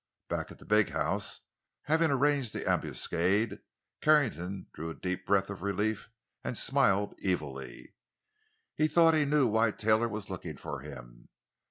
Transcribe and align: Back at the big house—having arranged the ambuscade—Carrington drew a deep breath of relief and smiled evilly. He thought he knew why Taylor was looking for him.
Back 0.29 0.49
at 0.51 0.57
the 0.57 0.65
big 0.65 0.89
house—having 0.89 2.09
arranged 2.09 2.53
the 2.53 2.67
ambuscade—Carrington 2.67 4.65
drew 4.73 4.89
a 4.89 4.95
deep 4.95 5.27
breath 5.27 5.51
of 5.51 5.61
relief 5.61 6.09
and 6.43 6.57
smiled 6.57 7.13
evilly. 7.23 7.93
He 8.73 8.87
thought 8.87 9.13
he 9.13 9.25
knew 9.25 9.45
why 9.45 9.69
Taylor 9.69 10.09
was 10.09 10.27
looking 10.31 10.57
for 10.57 10.79
him. 10.79 11.29